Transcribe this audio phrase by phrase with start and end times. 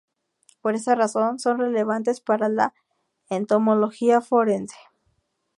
[0.61, 2.73] Por esa razón, son relevantes para la
[3.29, 4.75] entomología forense.